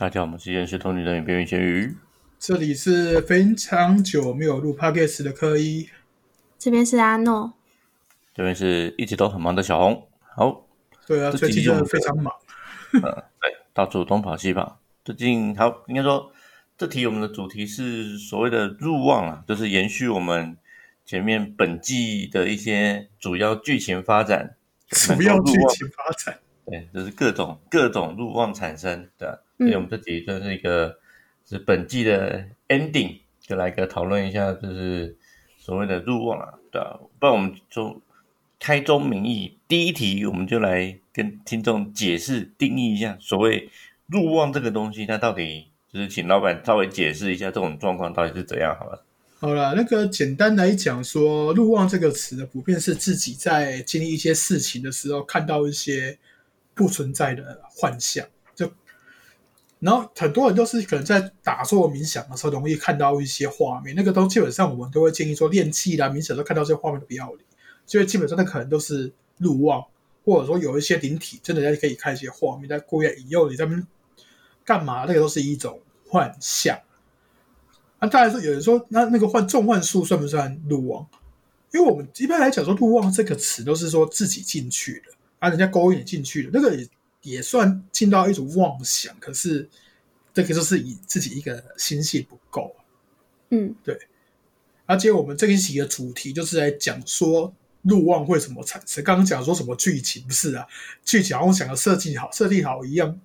[0.00, 1.94] 大家好，我们是验视通灵人边缘咸鱼，
[2.38, 5.90] 这里是非常久没有录 podcast 的科一，
[6.58, 7.52] 这边是阿诺，
[8.32, 10.08] 这边是一直都很忙的小红。
[10.34, 10.66] 好，
[11.06, 12.34] 对啊，最近真非常忙。
[12.94, 13.02] 嗯，
[13.42, 14.80] 对，到处东跑西跑。
[15.04, 16.32] 最近好，应该说
[16.78, 20.56] 这题我们的主题是所谓的入望啊，就是延续我们
[21.04, 24.56] 前面本季的一些主要剧情发展，
[24.88, 26.38] 主要剧情发展，
[26.70, 30.96] 对，就是各种各种入望产生的，所以我们这集就是一个
[31.44, 35.16] 是本季的 ending，就来个讨论一下，就是
[35.58, 38.00] 所谓的入望啊，对啊，不然我们就
[38.60, 43.68] 开宗明义，第一题我们就来跟听众解释定义一下所谓
[44.06, 49.04] 入望这个东西，它到底就是请老板稍微解释一下这种状况到底是怎样，好了。
[49.40, 56.18] 好了，那个简单来讲说，“入望”这个词呢，普遍是自己在经历一些事情的时候，看到一些
[56.80, 58.72] 不存在的幻象，就，
[59.80, 67.44] 然后很多人都是可能在打坐冥想的时候，容易看到一些画面，那个都基本上我们都会建议说，练气啦、冥想都看到这些画面不要理，
[67.84, 69.84] 所以基本上那可能都是路望，
[70.24, 73.86] 或者说有一些灵体真的在可以看一些画面，在故意引诱你在那
[74.64, 76.80] 干嘛，那个都是一种幻象。
[78.00, 81.06] 那当然说有人说，那那个幻重幻术算不算路望？
[81.72, 86.88] 因为我们一般来讲说“路望”这个词都是说自己进去的，啊，人家勾引你进去了，那个也
[87.22, 89.12] 也算进到一种妄想。
[89.18, 89.68] 可是
[90.32, 92.76] 这个就是以自己一个心性不够。
[93.50, 93.98] 嗯对
[94.86, 99.02] 而且我们这一期的主题就是来讲说路望会怎么产生。
[99.02, 100.66] 刚刚讲说什么剧情不是啊？
[101.04, 103.20] 剧情好像想要设计好、设定好一样。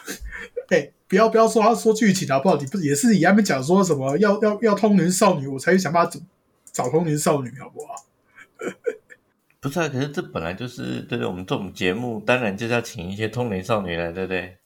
[0.68, 2.56] 哎、不要不要说他说剧情好不好？
[2.60, 6.20] 你不也是以他们讲说什么要要要通灵少女，我才去想办法找
[6.84, 8.06] 找通灵少女，好不好？
[9.60, 14.56] 不是啊，可是这本来就是对对，我们这种节目当然就是要请一些通灵少女来，对不对？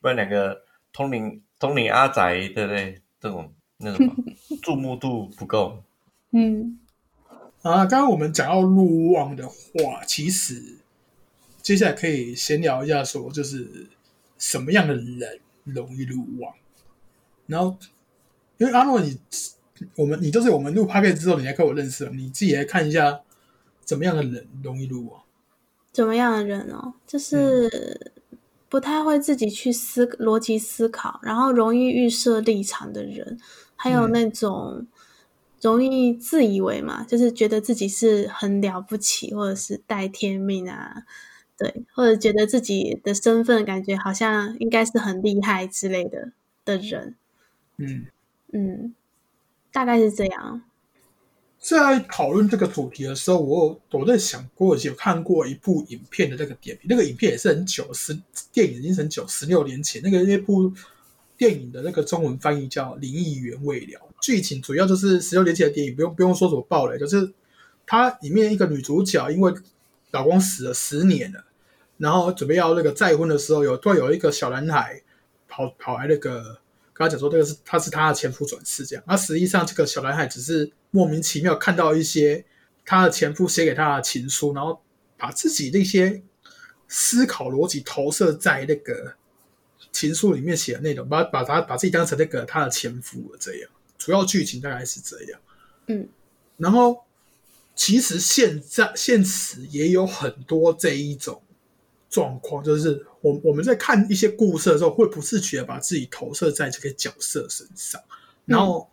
[0.00, 3.02] 不然两个通灵通灵阿宅，对不对？
[3.20, 4.14] 这种那什么
[4.62, 5.82] 注目度不够。
[6.32, 6.78] 嗯
[7.62, 10.78] 啊，刚刚我们讲到入望的话，其实
[11.60, 13.88] 接下来可以闲聊一下，说就是
[14.38, 16.54] 什么样的人容易入望。
[17.46, 17.76] 然后，
[18.58, 19.18] 因为阿诺你，
[19.96, 23.20] 我们你就是我们录 p o c a s t 之后，你才跟我认识了，你自己来看一下
[23.86, 25.22] 怎么样的人容易路望。
[25.92, 26.92] 怎么样的人哦？
[27.06, 28.12] 就是
[28.68, 33.38] 不太会自己去思逻辑思考，然后容易预设立场的人，
[33.76, 34.86] 还有嗯那种
[35.62, 41.04] 容易自以为嘛，就是觉得自己是很了不起，或者是带天命啊，
[41.56, 46.32] 对，或者觉得自己的身份感觉好像应该是很厉害之类的
[46.66, 47.14] 的人，
[47.78, 48.06] 嗯，
[48.52, 48.94] 嗯，
[49.72, 50.62] 大概是这样。
[51.74, 58.16] 在讨论这个主题的时候，我有我在想过，有看过一部影片的那个点评，那个影片也是很久，十
[58.52, 60.72] 电影已经很久，十六年前那个那部
[61.36, 67.32] 电影的那个中文翻译叫《灵异原味疗》，剧情主要就是十六年前的电影，不用不用说什么暴雷，就是
[67.84, 69.52] 它里面一个女主角因为
[70.12, 71.44] 老公死了十年了，
[71.98, 75.02] 然后准备要那个再婚的时候，有突然有一个小男孩
[75.48, 76.58] 跑跑来那个。
[76.96, 79.04] 跟他讲说，这个是他是他的前夫转世这样。
[79.06, 82.44] 那实际上，这个小男孩只是莫名其妙看到一些
[82.86, 84.80] 他的前夫写给他的情书，然后
[85.18, 86.22] 把自己的一些
[86.88, 89.14] 思考逻辑投射在那个
[89.92, 93.70] 情书里面写的内容，把把他把自己当成那个他的前夫了这样。
[93.98, 95.40] 主要剧情大概是这样。
[95.88, 96.08] 嗯，
[96.56, 97.04] 然后
[97.74, 101.42] 其实现在现实也有很多这一种
[102.16, 108.00] 状况，就是我我们在看一些故事的时候，会不自觉地把自己投射在这个角色身上，
[108.46, 108.88] 然后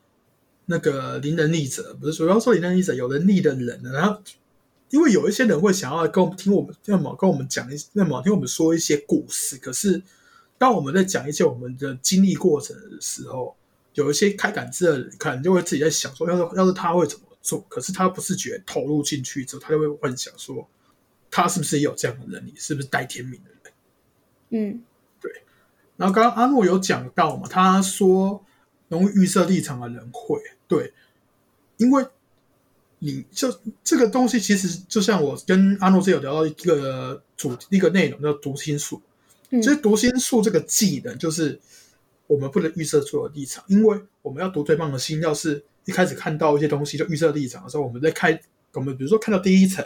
[0.66, 4.20] 那个灵能力者，不是主要说灵能力者有能力的人呢，然后
[4.90, 10.02] 因为有一些人会想要跟我们听我们，那么跟我们讲一，那么听我们说一些故事，可是
[10.58, 13.56] 当我们在讲一些我们的经历过程的时候，
[13.94, 17.64] 有一些开感知的人，可能就会自己在想说，要是要是他会怎么做？
[17.70, 20.68] 可是他不自觉投入进去之后，他就会幻想说，
[21.36, 22.54] 他是不是也有这样的能力？
[22.56, 23.74] 是不是带天命的人？
[24.56, 24.84] 嗯
[25.20, 25.32] 对
[25.98, 28.46] 然后刚刚阿诺有讲到嘛，他说
[28.88, 30.94] 容易预设立场的人会对，
[31.78, 32.06] 因为
[33.00, 39.02] 你就这个东西，其实就像我跟阿诺之前有聊到一个主一个内容叫读心术，
[39.50, 41.60] 嗯其实读心术这个技能就是
[42.28, 45.20] 我们不能预设出有立场，因为我们要读对方的心。
[45.22, 48.40] 要是一开始看到一些东西就预设立场的时候，我们在开
[48.74, 49.84] 我们比如说看到第一层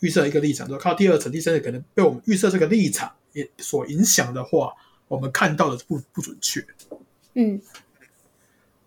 [0.00, 4.74] 预设一个立场之后，看到第二层、第三层可能被我们预设这个立场也所影响的话，
[5.08, 6.64] 我们看到的不不准确。
[7.34, 7.60] 嗯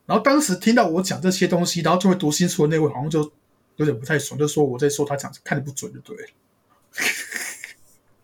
[0.05, 3.31] 然后当时听到我讲这些东西，然后就会读心术的那位好像就
[3.77, 6.29] 有点不太爽，就说我在说他讲看的不准就对了。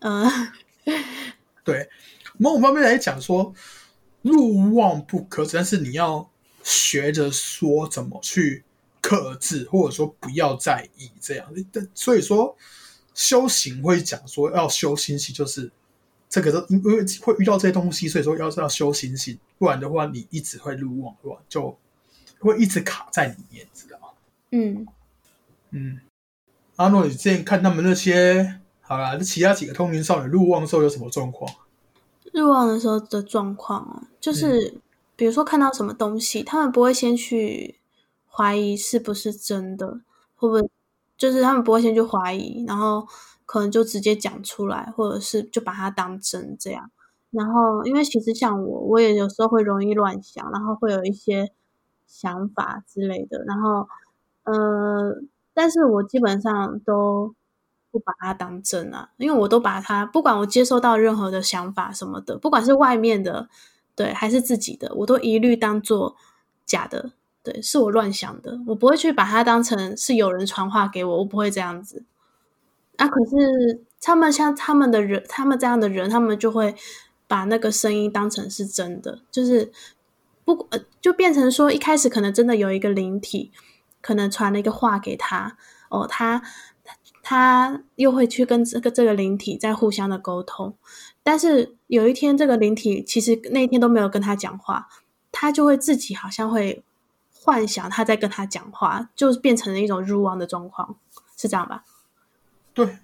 [0.00, 0.30] 嗯
[1.64, 1.88] 对，
[2.36, 3.54] 某种方面来讲说，
[4.22, 6.30] 入望不可止，但是你要
[6.62, 8.62] 学着说怎么去
[9.00, 11.50] 克制，或者说不要在意这样。
[11.72, 12.54] 但所以说
[13.14, 15.70] 修行会讲说要修心性，就是
[16.28, 21.38] 这个都因为会遇到这些东西，所以说要是要修心性，不然的话你一直会入妄，对吧？
[21.48, 21.76] 就
[22.38, 24.08] 会一直卡在里面，知道吗？
[24.52, 24.86] 嗯
[25.70, 26.00] 嗯。
[26.76, 31.52] 阿诺，你之前看他们那些，好啦，那其他几个通灵少女入望的时候有什么状况？
[32.32, 34.80] 入望的时候的状况啊，就是
[35.14, 37.78] 比如说看到什么东西，他们不会先去
[38.30, 40.00] 怀疑是不是真的，
[40.36, 40.70] 会不会
[41.20, 43.06] 就是他们不会先去怀疑，然后
[43.46, 46.90] 可能就直接讲出来，或者是就把它当真这样。
[47.30, 51.52] 然后，因为其实像我，我也有时候会容易乱想，然后会有一些
[52.08, 53.86] 想法之类的，然后
[54.42, 55.22] 呃。
[55.52, 57.34] 但是我基本上都
[57.90, 63.48] 不把它当真啊，因为我都把它，不管我接收到任何的想法什么的，不管是外面的，
[63.96, 66.16] 对，还是自己的，我都一律当做
[66.64, 67.10] 假的，
[67.42, 72.04] 对，是我乱想的，我不会去把它当成是有人传话给我，我不会这样子。
[72.96, 76.74] 啊，可是他们像他们的人，他们这样的人，他们就会
[77.26, 79.72] 把那个声音当成是真的，就是
[80.44, 80.68] 不，
[81.00, 83.52] 就变成说一开始可能真的有一个灵体。
[84.02, 85.58] 可能传了一个话给他，
[85.90, 86.40] 哦，他
[87.22, 90.74] 他又会去跟这个这个灵体在互相的沟通，
[91.22, 94.88] 但是有一天这个灵体其实那一天都没有跟他讲话，
[95.30, 96.82] 他就会自己好像会
[97.42, 100.96] 幻想他在跟他讲话，就变成了一种入妄的状况，
[101.36, 101.84] 是这样吧？
[102.74, 102.98] 对，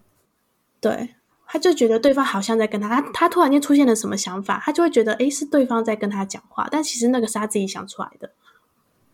[0.81, 1.15] 对，
[1.47, 8.31] 他就觉得对方好像在跟他，他他突然间出现了什么想法，他就会觉得哎是对方在跟他讲话，但其实那个是他自己想出来的。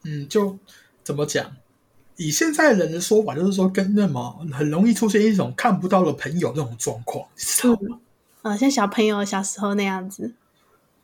[0.05, 0.59] 嗯，就
[1.05, 1.53] 怎么讲？
[2.17, 8.01] 以现在人的说法，就是说跟那么很容易出现一种看不到的朋友那种状况，知道吗？
[8.43, 10.35] 啊，像小朋友小时候那样子。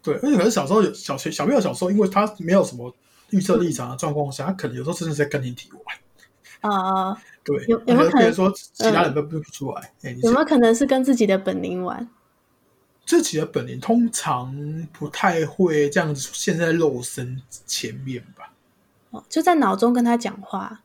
[0.02, 2.92] 对，而且可能小时候有小学小朋友小时候，因为他没有什么
[3.30, 5.82] 预测立场的状况下，他可能有时候真的在跟你提玩。
[6.60, 9.92] 啊，对，有有没有可能说其他人分不出来？
[10.22, 12.08] 有没有可能是跟自己的本领玩？
[13.06, 14.54] 自己的本领通常
[14.92, 18.52] 不太会这样子现在肉身前面吧？
[19.10, 20.82] 哦，就在脑中跟他讲话。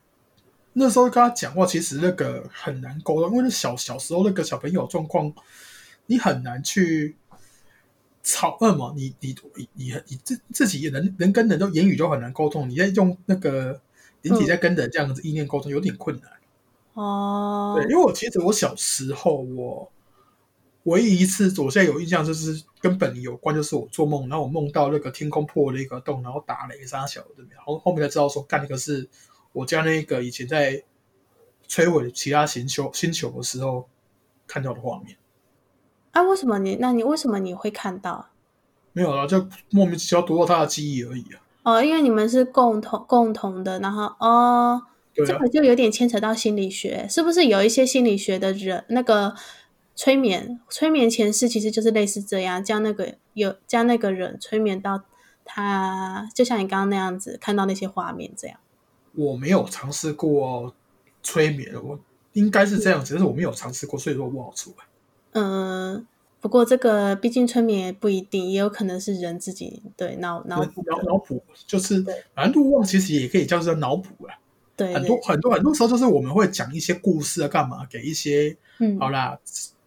[0.74, 5.34] 那时候跟他讲话，其实那个很难沟通，因为小小时候那个小朋友状况，
[6.06, 7.16] 你很难去
[8.24, 13.80] 吵什么，你你你你你自自己人人跟人都言语都很难沟通，你在用那个
[14.22, 16.32] 灵体在跟人这样子意念沟通，有点困难。
[16.94, 19.92] 哦，对，因为我其实我小时候我
[20.84, 29.08] 唯一一次我现在有印象就是跟本有关，就是我做梦，然后我梦到那个天空破了一个洞，然后打雷杀小的，然后后面才知道说干那个是。
[29.56, 30.84] 我家那个以前在
[31.68, 33.88] 摧毁其他星球星球的时候
[34.48, 35.16] 看到的画面。
[36.14, 36.78] 啊，为什么你？
[36.80, 38.30] 那你为什么你会看到？
[38.94, 41.42] 没有啊，就莫名其妙读到他的记忆而已啊。
[41.64, 44.82] 哦，因为你们是共同共同的，然后哦，
[45.16, 47.46] 这个就有点牵扯到心理学，是不是？
[47.46, 49.34] 有一些心理学的人，那个
[49.96, 55.02] 催眠催眠前世其实就是类似这样，将那个有将那个人催眠到
[55.44, 58.60] 他，就像你刚刚那样子看到那些画面这样。
[59.16, 60.76] 我没有尝试过
[61.24, 62.00] 催眠，我
[62.34, 64.86] 应该是这样子，但是我没有尝试过，所以说不好出来。
[65.34, 66.08] 嗯，
[66.42, 72.02] 不过这个毕竟催眠不一定，也有可能是人自己对脑脑补脑脑补，就是
[72.34, 74.34] 反正路望其实也可以叫做脑补啊。
[74.76, 79.38] 对，很多很多很多时候就是我们会讲一些故事啊，干嘛给一些嗯，好啦，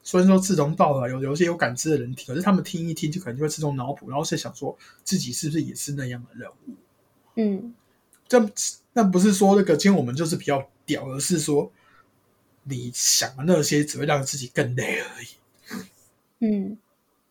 [0.03, 6.75] 虽然说志同道合有有一些有感知的人听，可是他们听一听就可能就会自动脑补，然后是想说自己是不是也是那样的人物？
[7.37, 7.75] 嗯，
[8.29, 8.51] 这。
[8.99, 11.71] 那不是说那个今天我们就是比较屌，而是说
[12.63, 15.27] 你想的那些只会让自己更累而已。
[16.41, 16.77] 嗯，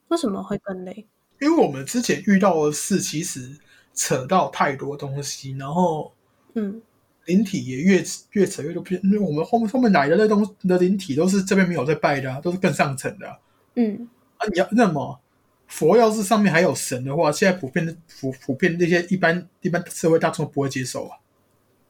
[0.07, 1.05] 为什么会更累？
[1.41, 3.57] 因为我们之前遇到的事，其实
[3.93, 6.11] 扯到太多东西，然后
[6.53, 6.81] 嗯，
[7.25, 8.83] 灵体也越越扯越多。
[9.03, 13.39] 因为我们后面后面来的那东的灵体都是这边没有在拜的，都是更上层的。
[13.75, 14.07] 嗯，
[14.37, 15.19] 啊，你要那么
[15.67, 21.17] 佛要是上面还有神的话，现在普遍的普普遍那些一般一般社会大众不会接受啊。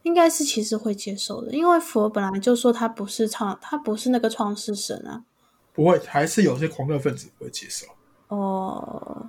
[0.02, 5.24] 应该是其实会接受的，因为佛本来就说他不是创，他不是那个创世神啊。
[5.76, 7.86] 不会，还是有些狂热分子不会接受。
[8.28, 9.28] 哦，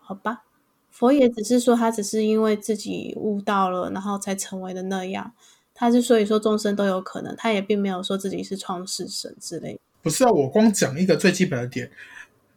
[0.00, 0.44] 好吧，
[0.90, 5.32] 佛也只是说他只是因为自己悟到了，然后才成为的那样。
[5.74, 9.80] 他是所以说众生都有可能，他也并没有说自己是创世神之类。
[10.00, 11.90] 不是啊，我光讲一个最基本的点，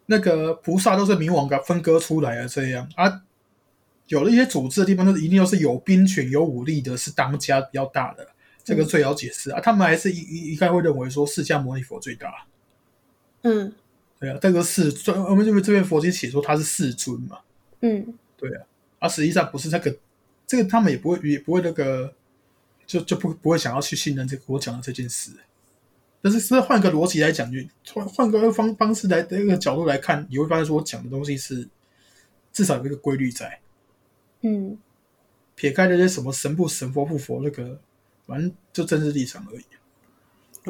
[0.06, 3.24] 那个菩萨都是冥王给分割出来的这样啊。
[4.08, 8.28] 有了一些组织的地方，就是一定要是有兵权、有武力的，是当家比较大的，
[8.64, 9.60] 这个最好解释啊。
[9.60, 12.30] 他们还是一一一概会认为说释迦牟尼佛最大。
[13.46, 13.72] 嗯，
[14.20, 17.38] 对啊，这个世尊，我们这边这边佛经写说他是世尊嘛。
[17.82, 18.04] 嗯，
[18.36, 18.66] 对对啊，
[18.98, 19.96] 而实际上不是那个，
[20.48, 22.12] 这个他们也不会也不会那个，
[22.88, 25.32] 就就不不会想要去信任这个我讲的这件事。
[26.24, 27.60] 但是，是换个逻辑来讲，就
[27.94, 31.68] 换换个方方式来的一个角度来看，你会发现说我讲的东西是
[32.52, 33.60] 至少有一个规律在。
[34.42, 34.76] 嗯，
[35.54, 37.80] 撇开那些什么神不神佛不佛那个，
[38.26, 39.66] 反正就政治立场而已。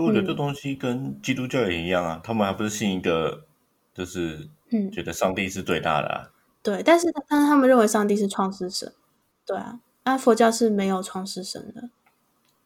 [0.04, 3.46] 我觉得这东西跟基督教也一样啊，他们还不是信一个，
[3.94, 6.32] 就是嗯，觉得上帝是最大的啊。
[6.62, 8.92] 对，但是但是他们认为上帝是创世神，
[9.46, 11.90] 对啊，那佛教是没有创世神的。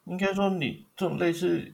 [0.06, 1.74] 应该说，你这种类似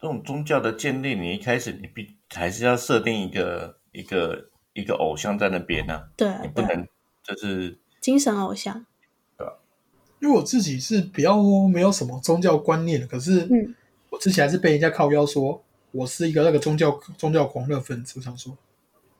[0.00, 6.38] 这种宗教的建立，你一开始你必还是要设定一个一个一个偶像在那边呢、对啊。
[6.38, 6.86] 对啊，你不能
[7.22, 8.84] 就是精神偶像。
[9.38, 9.46] 对
[10.20, 11.42] 因为我自己是比较
[11.72, 13.74] 没有什么宗教观念的，可是嗯
[14.10, 15.62] 我之前还是被人家靠腰说
[15.92, 18.14] 我是一个那个宗教宗教狂热分子。
[18.16, 18.56] 我想说，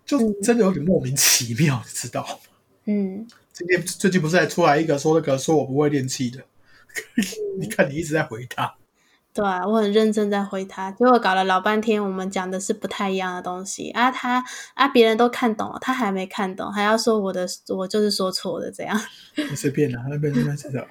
[0.04, 2.28] 就真的有点莫名其妙，你知道吗？
[2.87, 6.42] 嗯，今天最近不是还出来一个说那个说我不会练气的，
[7.61, 8.75] 你看你一直在回他，
[9.32, 14.11] 对啊，我很认真在回他，结果搞了老半天，我们讲的是不太一样的东西啊。
[14.11, 14.42] 他
[14.75, 19.00] 啊，别人都看懂了，他还没看懂，还要说我的我就是说错的这样。
[19.37, 20.85] 你随便啦，那边那边知道。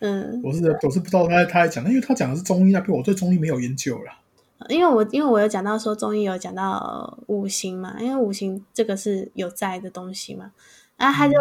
[0.00, 4.20] 嗯，我是我是不知道他他在讲，因为他讲的是中医那边，我对中医没有研究啦。
[4.68, 10.50] 因为我因为我有讲到说中医有讲到五行嘛，因为五行这个是有在的东西嘛，
[10.96, 11.34] 然后他就、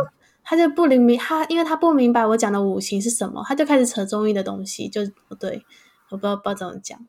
[0.43, 5.65] 他就不明明他因为他不明白我讲的五行是什么，他就开始扯中医的东西，就不对，
[6.09, 6.99] 我不知道不知道怎么讲。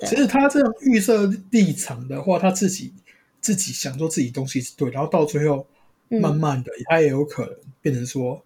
[0.00, 2.92] 其实他这样预设立场的话，他自己
[3.40, 5.66] 自己想做自己东西是对，然后到最后
[6.10, 8.42] 嗯慢慢的，他也有可能变成说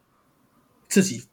[0.88, 1.24] 自己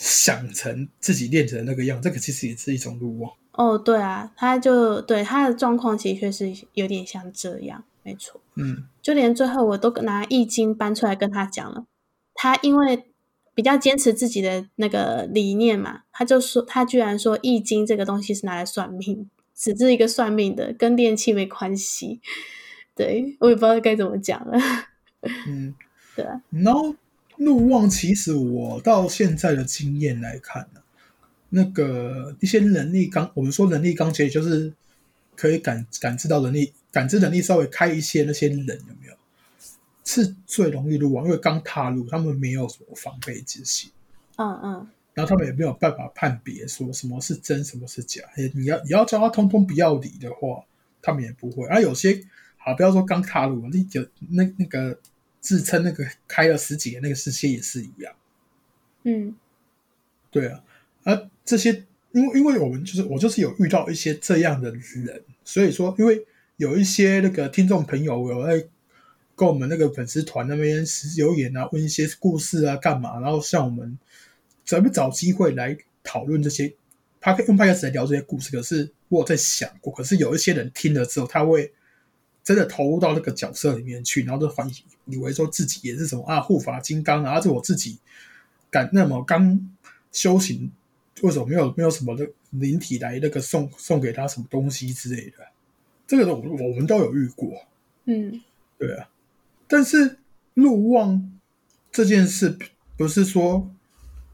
[0.00, 3.30] 想成自己练成那个样，这个其实也是一种路望。
[3.52, 8.40] 哦，对啊，他就对他的状况的确是有点像这样，没错。
[8.54, 11.84] 嗯，就连最后我都拿易经搬出来跟他讲了，
[12.32, 13.04] 他因为
[13.54, 22.22] 比较坚持自己的那个理念嘛，他就说他居然说易经这个东西是拿来算命，只是一个算命的，跟练气没关系。
[22.94, 24.58] 对我也不知道该怎么讲了。
[25.46, 25.74] 嗯，
[26.16, 26.94] 对啊，然后
[27.40, 30.80] 路望，其实我到现在的经验来看呢、
[31.48, 34.72] 那个一些能力刚，我们说能力刚结，就是
[35.34, 39.14] 可以感感知到能力，感知能力稍微开一些那些人有没有？
[40.04, 43.90] 是最容易入网，因为刚踏入，他们没有什么防备之心，
[44.36, 48.22] 嗯嗯，然后他们也没有办法判别说什么是真，什么是假。
[48.54, 50.64] 你要你要叫他通通不要理的话，
[51.00, 51.64] 他们也不会。
[51.68, 52.22] 而、有些
[52.58, 54.98] 好，不要说刚踏入，那有那那个
[55.40, 58.12] 自称那个开了十几年那个世界也是一样。
[59.04, 59.34] 嗯
[60.30, 60.62] 对啊，
[61.02, 61.72] 而这些，
[62.12, 66.24] 因为因为我们就是我就是有遇到一些这样的人，所以说，因为
[66.56, 68.68] 有一些那个听众朋友有在
[69.34, 70.84] 跟我们那个粉丝团那边
[71.16, 73.98] 留言啊，问一些故事啊，干嘛，然后像我们
[74.64, 76.72] 咱们找机会来讨论这些，
[77.20, 78.54] 他可以用 p o d 来聊这些故事。
[78.54, 81.72] 可是我有在想过，可是有一些人听了之后，他会
[82.50, 84.68] 真的投入到那个角色里面去，然后就反
[85.06, 87.96] 以为说自己也是什么啊护法金刚啊，这我自己
[88.68, 89.70] 感那么刚
[90.10, 90.68] 修行，
[91.22, 95.46] 为什么没有没有什么的灵体来那个送送给他什么东西之类的？
[96.08, 97.52] 这个我我们都有遇过，
[98.06, 98.42] 嗯
[98.76, 99.08] 对啊。
[99.68, 100.18] 但是
[100.54, 101.30] 入望
[101.92, 102.58] 这件事
[102.96, 103.70] 不是说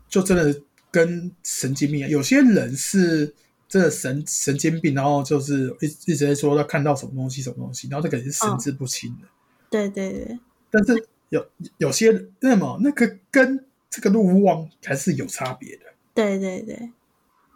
[0.09, 3.35] 就真的跟神经病一样，有些人是
[3.69, 9.29] 真的神神经病，然后就是一一直在说他看到什么东西什么东西，然后这个也是神志不清的。
[9.69, 10.39] 对对对，
[10.71, 11.45] 但是有
[11.79, 15.83] 有些人那么那个跟这个路望还是有差别的。
[16.15, 16.91] 对对对，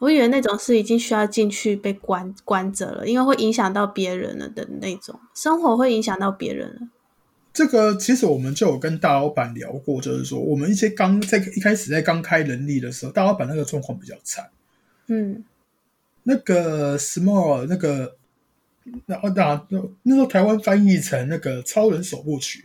[0.00, 6.88] 我以为那种是已经需要进去被关关着了，因为会影响到别人了的那种，生活会影响到别人了。
[7.52, 14.50] 这个其实我们就有跟大老板聊过，就是说我们一些刚在一开始在刚开人力的时候，大老板那个状况比较惨。
[15.06, 15.44] 嗯
[16.22, 18.16] 那个 small 那个，
[19.06, 19.66] 然后那
[20.02, 22.64] 那时候台湾翻译成那个超人首部曲，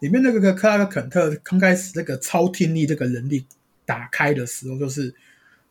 [0.00, 3.44] 里面那个克拉克肯特刚开始那个超听力这个能力
[3.84, 5.14] 打开的时候，就是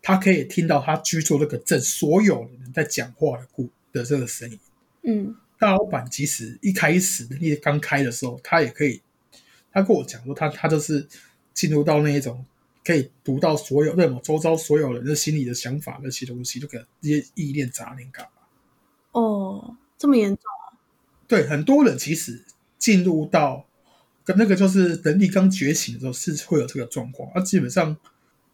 [0.01, 4.59] 他可以听到他居住那个镇所有人在讲话的故的这个声音。
[5.03, 9.01] 嗯大老板即使一开始能力刚开的时候，他也可以，
[9.71, 11.07] 他跟我讲说他他就是
[11.51, 12.45] 进入到那一种
[12.87, 18.31] 可以读到所有那种周遭所有人的心里的想法那些东西，就给这些意念杂念干嘛？
[19.11, 20.79] 哦，这么严重啊？
[21.27, 22.45] 对，很多人其实
[22.77, 23.67] 进入到
[24.23, 27.29] 跟那个就是能力刚觉醒的时候，是会有这个状况。
[27.33, 27.97] 啊，基本上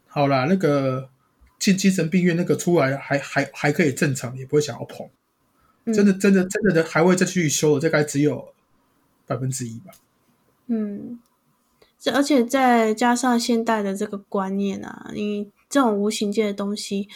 [0.08, 1.08] 好啦，那个
[1.60, 5.08] 进精神病院那个出来还还还可以正常，也不会想要碰。
[5.84, 8.52] 嗯真的真的真的的还会再去修的，大概只有
[9.26, 9.92] 百分之一吧。
[10.66, 11.20] 嗯，
[12.04, 17.08] 这而且再加上现代的这个观念啊，你这种无形界的东西，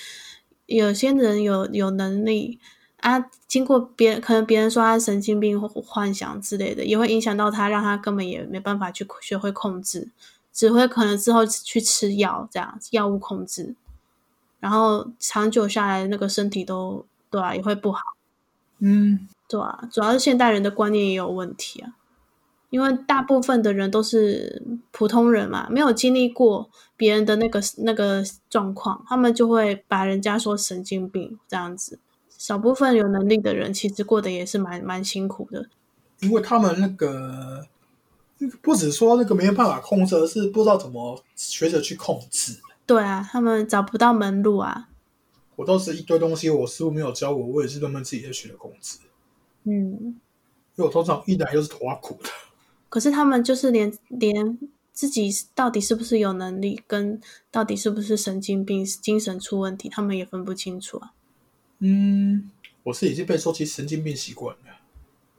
[0.64, 2.58] 有些人有有能力
[3.00, 10.08] 啊，经过别人可能别人说他神经病或幻想之类的，也会影响到他，让他根本也没办法去学会控制，
[10.54, 13.74] 只会可能之后去吃药这样药物控制，
[14.58, 18.00] 然后长久下来那个身体都对啊也会不好，
[18.78, 21.92] 嗯，对啊，主要是现代人的观念也有问题啊。
[22.70, 31.98] 因为大部分的人都是普通人嘛，没有经历过别人的那个那个状况，他们就会把人家说神经病这样子。
[32.36, 35.68] 少部分有能力的人，其实过得也是蛮蛮辛苦的。
[36.20, 37.66] 因为他们那个
[38.62, 42.60] 不止说那个没有办法控制，而是不知道怎么学着去控制。
[42.86, 44.88] 对啊，他们找不到门路啊。
[45.56, 48.98] 我都是一堆东西，我师傅没有教我，我也是慢慢自己在学的控制。
[49.64, 52.28] 嗯，因为我通常一来就是头苦的。
[52.88, 54.58] 可是他们就是连连
[54.92, 61.12] 自己到底是不是有能力，跟到底是不是神经病、精神出问题，他们也分不清楚啊。
[61.80, 62.50] 嗯，
[62.82, 64.62] 我是已经被说起神经病习惯了。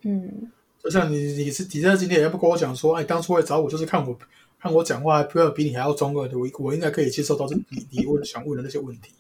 [0.04, 0.50] 嗯，
[0.82, 4.18] 就像你，你是你在今天也不跟我讲说，哎，当初来找我就是看我
[4.60, 9.12] 看我讲话，不要比你还要中二的，我我应该可以接受到这你你问想问的那些问题。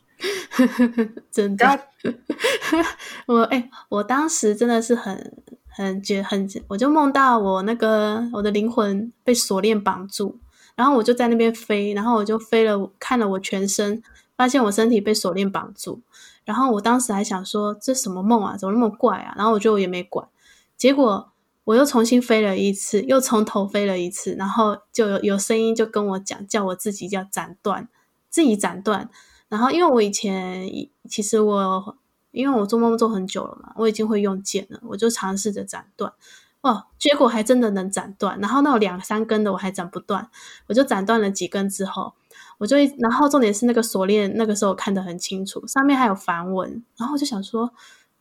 [1.31, 1.88] 真的，
[3.27, 5.41] 我哎，我当时真的是很。
[5.69, 10.38] 很觉很，我就梦到我那个我的灵魂被锁链绑住，
[10.75, 14.03] 然后我就在那边飞，然后我就飞了，看了我全身，
[14.35, 16.01] 发现我身体被锁链绑住，
[16.43, 19.33] 然后我当时还想说这什么梦啊，怎么那么怪啊？
[19.38, 20.27] 然后我就也没管，
[20.75, 21.31] 结果
[21.63, 27.88] 我又重新飞了一次，又从头飞了一次，然后就有有声音就跟我讲，叫我自己要斩断，
[28.29, 29.09] 自己斩断，
[29.47, 30.69] 然后因为我以前
[31.07, 31.95] 其实我。
[32.31, 36.13] 因为我做梦做很久了嘛，我已经会用剑了，我就尝试着斩断，
[36.62, 38.39] 哦，结果还真的能斩断。
[38.39, 40.29] 然后那有两三根的我还斩不断，
[40.67, 42.13] 我就斩断了几根之后，
[42.57, 47.71] 我就然后重点是那个锁链，那个时候看得很清楚，上面还有梵文，然后我就想说，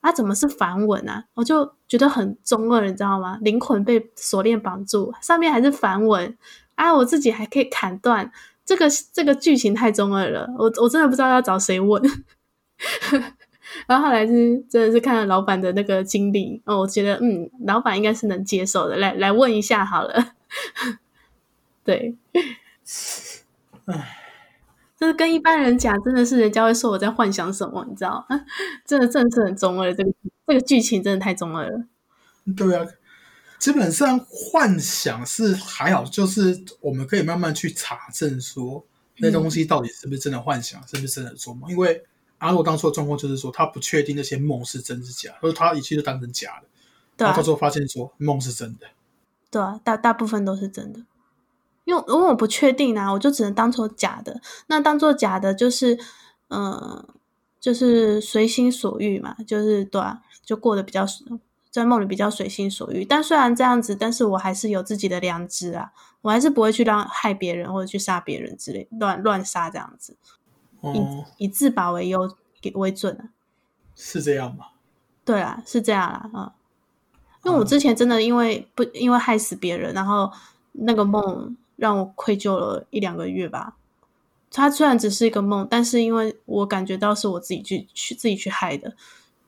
[0.01, 1.25] 啊，怎么是梵文啊？
[1.35, 3.39] 我就觉得很中二，你知道吗？
[3.43, 6.37] 灵魂被锁链绑住，上面还是梵文，
[6.77, 8.33] 啊，我自己还可以砍断，
[8.65, 12.03] 这个这个剧情太中二了，我我真的不知道要找谁问。
[13.87, 18.97] 然后后来是真的是看了老板的那个经历哦，我觉得嗯，老板应该是能接受的。
[18.97, 20.33] 来来问一下好了，
[21.85, 22.17] 对，
[23.87, 24.19] 唉，
[24.99, 28.27] 就是跟一般人讲，真的是人家会说我在幻想什么，你知道？
[28.87, 30.13] 真的真的是很中二，这个
[30.47, 31.85] 这个剧情真的太中二了。
[32.57, 32.87] 对啊，
[33.59, 38.85] 基本上幻想是还好，就是我们可以慢慢去查证说
[39.19, 42.05] 那东西到底是不是真的幻想，是不是真的做梦，因为。
[42.39, 46.69] 阿洛当初的状况就是说，他不确定那些梦是真是假，或者他一切都当成假的。
[47.25, 48.87] 然后他最后发现说，梦是真的。
[49.51, 51.01] 对啊，大大部分都是真的。
[51.85, 54.41] 因为如果我不确定啊，我就只能当做假的。
[54.67, 55.99] 那当做假的，就是
[56.51, 57.05] 嗯，
[57.59, 61.07] 就是随心所欲嘛，就是对啊，就过得比较
[61.71, 63.05] 在梦里比较随心所欲。
[63.05, 70.17] 但虽然这样子，但是我还是有自己的良知啊，我还是不会去让害别人或者去杀别人之类，乱乱杀这样子。
[70.83, 72.31] 以以自保为优
[72.75, 73.31] 为准啊，
[73.97, 74.67] 是这样吗？
[75.25, 76.53] 对啊，是这样啦啊。
[77.45, 80.31] 因为我之前真的因为不因为害死别人，然后
[80.73, 83.77] 那个梦让我愧疚了一两个月吧。
[84.51, 88.95] 它虽然只是一个梦，但是因为我感觉到是我自己去去自己去害的，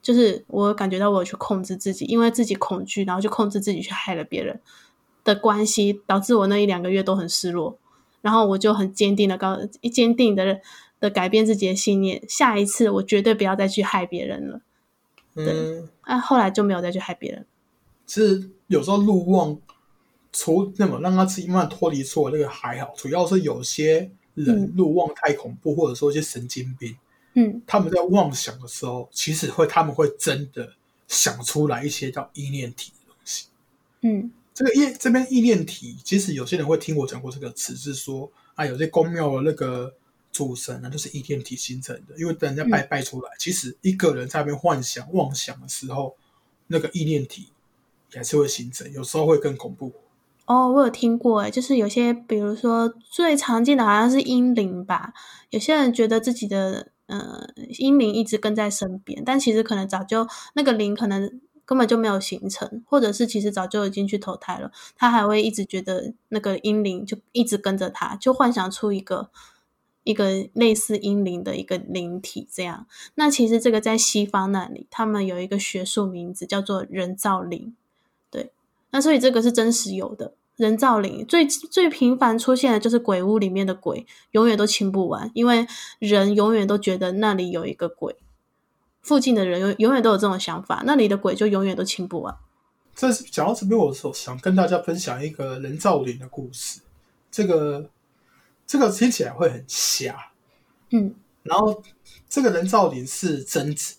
[0.00, 4.60] 就是我感觉到我去控制自己，因为自己恐惧，然后就控制自己去害了别人
[5.24, 7.76] 的关系，导致我那一两个月都很失落。
[8.20, 10.60] 然后我就很坚定的告一坚定的。
[11.00, 14.60] 的改变自己的信念，下一次我绝对不要再去害别人了。
[15.34, 17.46] 嗯，啊，后来就没有再去害别人。
[18.04, 19.58] 其实有时候路望，
[20.32, 22.92] 除那么让他自己慢慢脱离错，那个还好。
[22.96, 26.96] 主要是有些人路望太恐怖，或者说一些神经病，
[27.34, 30.74] 嗯，他们在妄想的时候，其实会他们会真的
[31.06, 33.46] 想出来一些叫意念体的东西。
[34.02, 39.94] 嗯，这个意这边意念体，其实有些人会听我讲过这个词，是说啊，有些宫庙的那个。
[40.32, 46.14] 主神呢，就是一天体形成的，因为等人家拜拜出来，其实一个人在那边幻想妄想的时候，
[46.68, 47.48] 那个意念体
[48.14, 49.92] 还是会形成，有时候会更恐怖。
[50.46, 55.12] 哦，我有听过，哎，就是有些，比如说最常见的好像是阴灵吧，
[55.50, 69.30] 有些人觉得自己的呃阴灵一直跟在身边，但其实可能早就那个灵可能根本就没有形成，或者是其实早就已经去投胎了，他还会一直觉得那个阴灵就一直跟着他，就幻想出一个。
[70.04, 72.86] 一个类似阴灵的一个灵体，这样。
[73.14, 77.74] 那其实这个在西方那里，他们有一个学术名字叫做人造灵。
[78.30, 78.50] 对，
[78.90, 85.66] 那所以这个是真实有的，人造林最最频繁出现的就是鬼屋里面的鬼，永远都清不完，因为
[85.98, 88.16] 人永远都觉得那里有一个鬼，
[89.02, 92.36] 附近的人永永远都有这种想法，那里的鬼就永远都清不完。
[92.94, 96.80] 这是讲到这边，我所想跟大家分享一个人造林的故事。
[97.30, 97.88] 这个
[98.70, 100.30] 这个听起来会很瞎，
[100.90, 101.82] 嗯，然后
[102.28, 103.96] 这个人造林是贞子，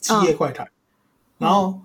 [0.00, 0.68] 七夜怪谈，
[1.38, 1.80] 然后。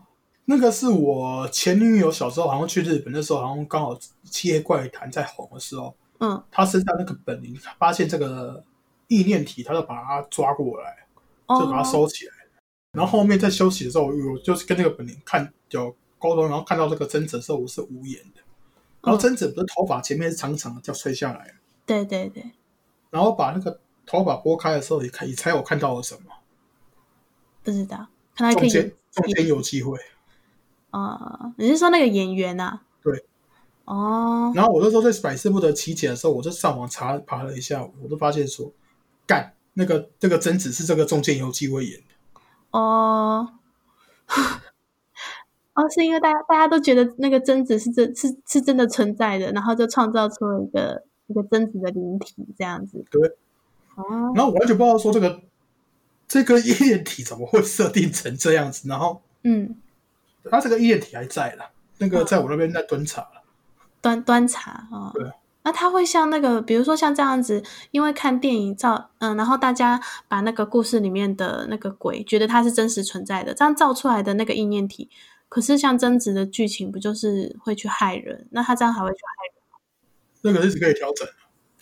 [0.48, 3.96] 那个是我前女友小时候，好像去日本的时候，好像刚好
[4.26, 8.64] 《七夜怪谈》在红的时候，嗯，他身上那个本领，发现这个
[9.08, 11.08] 意念体，他就把它抓过来，
[11.48, 12.34] 就把它收起来。
[12.92, 18.42] 然后后面在休息的时候，我就是跟那个本领看有沟通，然后看到这个贞子的时候，我是无言的。
[19.02, 21.52] 然后贞子不是头发前面是长长的，叫吹下来
[21.86, 22.52] 对对对。
[23.10, 26.32] 然后把那个头发拨开的时候，你看，你猜我看到了什么？
[27.64, 29.98] 不知道，看来可以中间有机会。
[30.92, 32.84] 啊，你是说那个演员啊？
[33.02, 33.26] 对，
[33.86, 34.52] 哦。
[34.56, 38.72] 然后我那时候在百思不得其解的时候，我就上网查爬了一下，我就发现说，
[39.26, 42.06] 干那个这个贞子是这个中间有机会演的。
[42.72, 43.48] 哦，
[45.74, 53.04] 哦，是因为大家大家都觉得那个贞子是真，是是真的存在的，然后就创造出了一个一个贞子的灵体这样子。
[53.10, 53.28] 对。
[53.96, 54.34] 哦。
[54.36, 55.42] 然后我完全不知道说这个
[56.28, 59.76] 这个意念体怎么会设定成这样子，然后嗯。
[60.52, 63.42] 他这个意念体还在了，那个在我那边在端茶了，
[64.00, 65.10] 端端茶啊。
[65.12, 65.28] 对，
[65.64, 75.10] 那他会像那个，比如说像这样子，因为看电影造，嗯，然后大家把那个故事里面的那个鬼，觉得它是真实存在的，这样造出来的那个意念体，
[75.50, 78.48] 可是像贞子的剧情不就是会去害人？
[78.52, 79.55] 那他这样还会去害？
[80.46, 81.28] 那个是可以调整，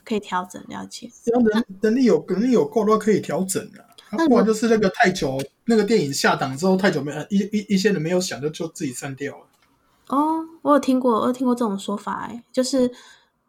[0.05, 1.11] 可以调整，了解。
[1.23, 3.85] 只要能能力有能力有够，都可以调整的。
[4.27, 9.45] 不然就是那个太久，那个电影下档之后太久没一一一些人没有想，就就自己删掉了。
[10.09, 12.91] 哦，我有听过，我有听过这种说法，哎，就是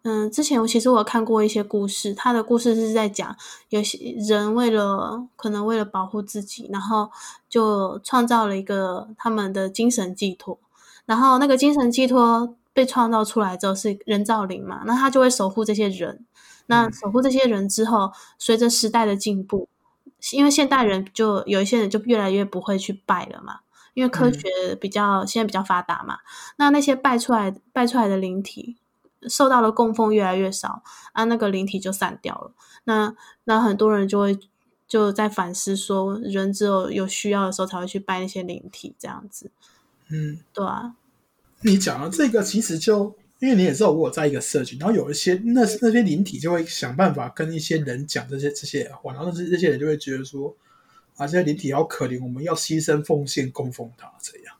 [0.05, 3.37] 嗯，之前我其实我有看过一些故事，他的故事是在讲
[3.69, 7.11] 有些人为了可能为了保护自己，然后
[7.49, 10.59] 就创造了一个他们的精神寄托，
[11.05, 16.27] 然后那个精神寄托被创造出来之后是人造灵嘛，那他就会守护这些人，
[16.67, 19.69] 那守护这些人之后，随着时代的进步。
[20.33, 23.61] 因为现代人就有一些人就越来越不会去拜了嘛，
[23.93, 26.21] 因为科学比较现在比较发达嘛，
[26.57, 28.79] 那那些拜出来拜出来的灵体
[29.29, 30.83] 受到的供奉越来越少，
[31.13, 32.53] 啊，那个灵体就散掉了。
[32.85, 34.39] 那那很多人就会
[34.89, 39.51] 就在反思说，人只有有需要的时候才会去拜那些灵体，这样子。
[40.11, 40.95] 嗯，对啊。
[41.65, 43.17] 你讲了这个其实就。
[43.41, 50.57] 因为你也知道，我在一个社群，然后有一些那那些灵体就会想办法跟一些人讲这些这些话，然后这这些人就会觉得说，
[51.17, 54.57] 啊，这些灵体好可怜，我们要牺牲奉献供奉他这样。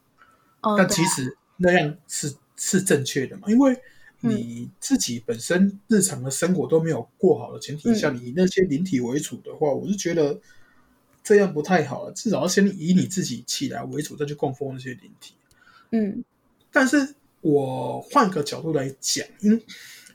[0.61, 0.75] 哦。
[0.77, 3.49] 但其实那样是是正确的嘛？
[3.49, 3.75] 因为
[4.21, 10.39] 你自己本身日常的生活都没有过好的前提下，你以那些灵体为主的话，我是觉得
[11.23, 12.13] 这样不太好了。
[12.13, 15.35] 至少要先以你自己起来为主，再去供奉那些灵体。
[15.93, 16.23] 嗯。
[16.75, 17.15] 但是。
[17.47, 19.53] 我换个角度来讲，应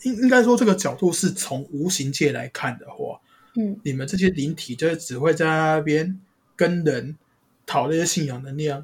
[0.02, 3.22] 应应该说这个角度是从无形界来看的话，
[3.56, 6.20] 嗯，你们这些灵体就是只会在那边
[6.56, 7.16] 跟人
[7.68, 8.84] 讨那些信仰能量，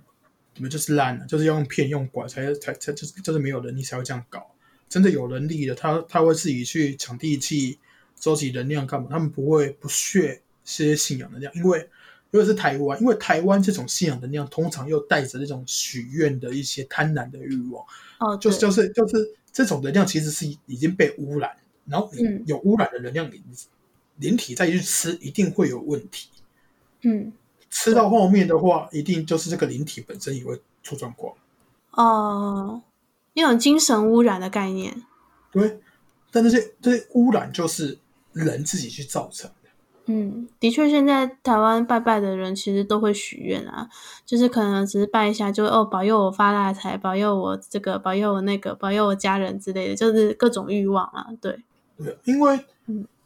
[0.53, 4.45] 你们就是烂了，就是要用骗用拐才才才就是就是没有能力才会这样搞。
[4.87, 7.79] 真的有能力的，他他会自己去抢地气、
[8.21, 9.07] 收集能量干嘛？
[9.09, 11.89] 他们不会不屑这些信仰能量，因为
[12.35, 17.85] 如果是台湾，因为台湾这种信仰能量通常又带着那种许愿的一些贪婪的欲望。
[18.19, 23.41] 哦，就是就是就是这种能量其实是已经被污染，然后你有污染的能量，你
[24.17, 26.27] 灵体再去吃一定会有问题。
[27.03, 27.31] 嗯，
[27.69, 31.33] 吃到后面的话，一定就是这个灵体本身也会出状况。
[31.91, 32.81] 哦，
[33.31, 35.03] 那种精神污染的概念。
[35.53, 35.79] 对，
[36.31, 37.97] 但这些这些污染就是
[38.33, 39.49] 人自己去造成。
[40.07, 43.89] 嗯，的确，现在台湾拜拜的人其实都会许愿啊，
[44.23, 51.25] 就是可能只是拜一下，就哦保佑我发大财，保佑我这个，保佑我那个，保佑我家人之类的，就是各种欲望啊。
[51.41, 51.57] 对，
[51.97, 52.59] 对，因为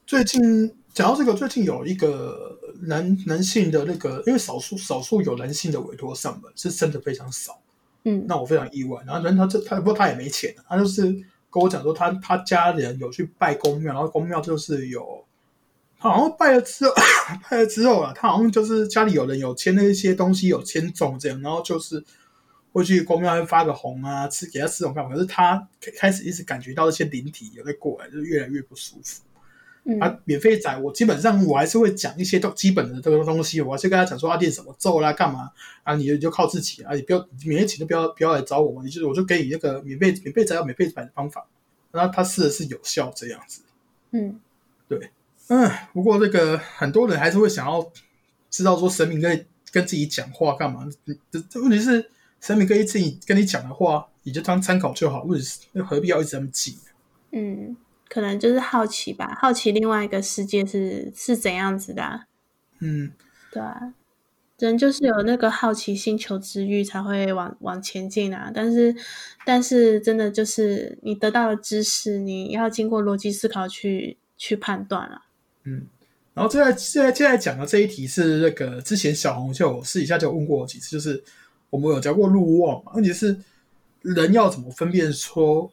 [0.07, 7.59] 最近讲到这个，最近有一个男男性的那个，因为少数少数有男性的委托上门，是真的非常少。
[8.05, 9.03] 嗯，那我非常意外。
[9.05, 11.03] 然后人他这他不过他也没钱，他就是
[11.51, 15.25] 跟我讲说，他他家人有去拜公庙，然后公庙就是有。
[15.99, 16.93] 好像拜了之后，
[17.49, 22.03] 拜了之后啊，他好像就是家里有人有签那些东西，有签中这样，然后就是
[22.71, 25.13] 会去公庙发个红啊，吃给他吃种干嘛？
[25.13, 29.21] 可是他开始一直感觉到这些灵体有在过来，就越来越不舒服。
[29.99, 35.49] 啊，免费仔，我基本上我还是会讲一些都基本的这个东西，我还是跟他讲说啊，练什么咒啦，干嘛
[35.83, 41.47] 啊，你就靠自己啊，你不要免费钱就不要不要来找我，你就是我就给你那个免费免费仔要免费版的方法，
[41.91, 43.61] 然后他试的是有效这样子，
[44.11, 44.39] 嗯，
[44.87, 45.09] 对，
[45.49, 47.91] 嗯，不过这个很多人还是会想要
[48.49, 50.87] 知道说神明跟跟自己讲话干嘛？
[51.29, 52.09] 这这问题是
[52.41, 56.77] 神明跟自己跟你讲的话，你就当参考就好，问题是何必要一直这么记？
[57.31, 57.77] 嗯。
[58.11, 62.25] 可能就是好奇吧，好奇另外一个世界是是怎样子的。
[62.79, 63.11] 嗯，
[63.51, 63.93] 对啊，
[64.57, 68.51] 人就是有那个好奇心、求知欲才会往往前进啊。
[68.51, 68.95] 但是，
[69.45, 75.21] 但是真的就是你得到了知识，你要经过逻辑思考去去判断了。
[75.63, 75.85] 嗯，
[76.33, 81.23] 然后现在现在现在讲的这一题是那个之前小红就私底下就问过我几次，就是
[81.69, 83.37] 我们有教过路望嘛，问题是
[84.01, 85.71] 人要怎么分辨说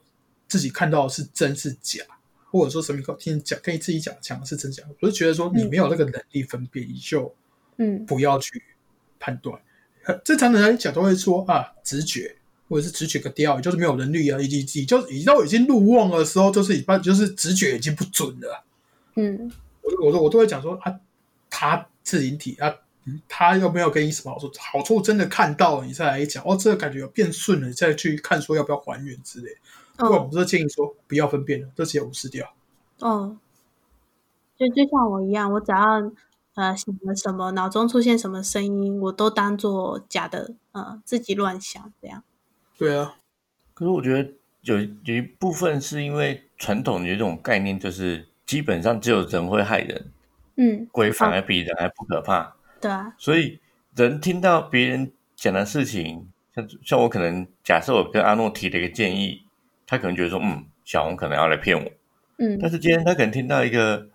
[0.49, 2.03] 自己看到的是真是假？
[2.49, 7.35] 或者说神明告听讲，跟你自己讲讲的是真假，我是觉得说你没有那个能力分辨，你就
[7.77, 8.63] 嗯不要去
[9.19, 9.61] 判断。
[10.25, 12.37] 正常人来讲都会说啊，直觉
[12.69, 18.65] 或者是直觉个调，就是没有能力啊，以及你就已到已经入望的时候，就是一般就是直觉已经不准了。
[19.17, 19.51] 嗯，
[19.87, 21.01] 我我都我都会讲说啊，
[21.49, 22.75] 他自灵体啊，
[23.29, 29.51] 他又没有给你什么好处，好处真的看到了你再来讲哦，这个感觉有变顺了，你再去看说要不要还原之类。
[29.97, 32.53] 不过我们是建议说不要分辨了，这些无视掉。
[32.99, 33.39] 哦，
[34.59, 36.13] 就就像我一样，我只要
[36.55, 42.23] 呃想了什么，脑中出现什么声音，我都当做假的，呃，自己乱想这样。
[42.77, 43.17] 对啊，
[43.73, 44.31] 可是我觉得
[44.63, 50.11] 有有一部分是因为传统有一种概念，就是基本上只有人会害人，
[50.57, 52.57] 嗯，鬼反而比人还不可怕。
[52.81, 53.61] 对啊，所以
[53.95, 59.43] 人听到别人讲的事情，像像我可能假设我跟阿诺提了一个建议。
[59.89, 61.89] 他可能觉得说，嗯，小红可能要来骗我，
[62.39, 64.09] 嗯，但是今天他可能听到一个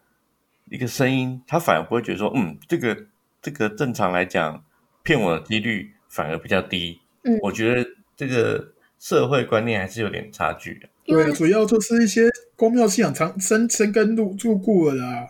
[0.66, 3.06] 一个声音，他反而不会觉得说，嗯，这个
[3.42, 4.66] 这个正常来讲
[5.02, 10.90] 骗我的几率反而比较低，嗯，我觉得这个社会观念还是有点差距的。
[11.12, 15.28] 对，主要就是一些公庙信仰长生生根入入故了啦，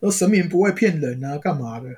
[0.00, 1.88] 说神明不会骗人啊，干嘛的？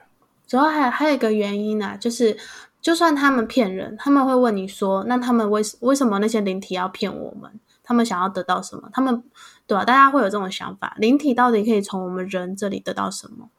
[0.47, 2.37] 主要还还有一个原因呢，就是。
[2.81, 7.51] 就算他们骗人，他们会问你说：“那他们为为什么那些灵体要骗我们？
[7.83, 8.89] 他们想要得到什么？
[8.93, 9.21] 他们
[9.67, 9.85] 对吧？
[9.85, 13.51] 大家会有这种想法：灵体到底可以从我们人这里得到什么？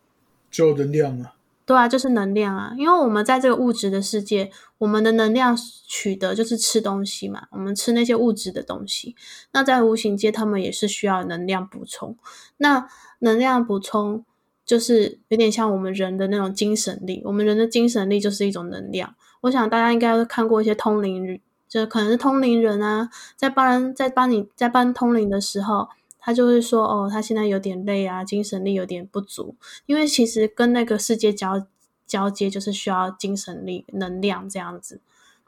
[0.50, 1.34] 就能量啊！
[1.70, 2.74] 对啊，就是能量啊！
[2.76, 5.56] 因为我们在这个物质的世界，我们的能量
[5.86, 9.16] 取得就是吃东西嘛，我们吃那些物质的东西。
[9.52, 12.18] 那在无形界，他们也是需要能量补充。
[12.58, 14.26] 那能量补充。
[14.66, 19.16] 就是有点像我们人的那种精神力，我们人的精神力就是一种能量。
[19.42, 29.56] 我想大家应该都看过一些通灵，就可能是通灵人啊，在帮人在帮你在帮通灵的时候，他就会说：“哦，他现在有点累啊，精神力有点不足。”
[29.88, 31.66] 因为其实跟那个世界交
[32.06, 35.02] 交接，就是需要精神力、能量这样子。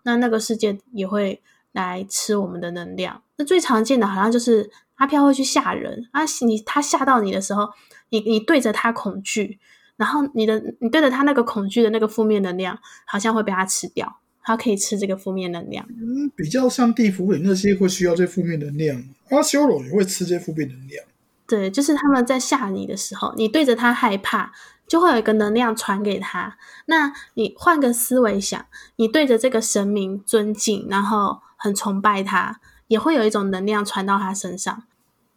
[0.04, 3.22] 那那个世界也会来吃我们的能量。
[3.36, 7.70] 那最常见的好像就是阿飘会去吓人啊，你他吓到你的时候。
[8.14, 9.58] 你你对着他恐惧，
[9.96, 14.18] 然后你的你对着他那个恐惧的那个负面能量，好像会被他吃掉。
[14.44, 15.86] 他可以吃这个负面能量。
[15.90, 21.04] 嗯，比较像地府里那些会需要这负面能量，阿修罗也会吃这负面能量。
[21.48, 24.52] 对，就是他们在吓你的时候，你对着他害怕，
[24.88, 26.58] 就会有一个能量传给他。
[26.86, 34.84] 那你换个思维想，你对着这个神明尊敬，然后很崇拜他，也会有一种能量传到他身上。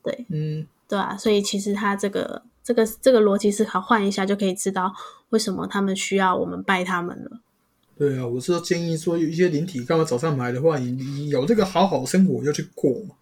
[0.02, 2.42] 对，嗯，对啊，所以其实他这个。
[2.66, 4.90] 这个这个逻辑思考换一下就可以知道
[5.28, 7.42] 为什么他们需要我们拜他们了。
[7.96, 13.14] 对啊，我是建议说有一些灵体刚刚早上来的话，你你有这个好好的生活就去过嘛，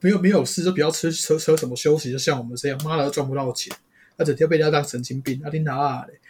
[0.00, 3.74] 没有没有事就不要吃吃吃什么休息，就像我们这样，妈的赚不到钱，
[4.16, 6.20] 而整天被人家当神经病，阿丁哪嘞？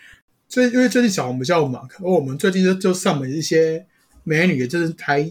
[0.49, 3.87] 所以因为最近小红比较忙，而我们最近就就上门一些
[4.25, 5.31] 美女，就是还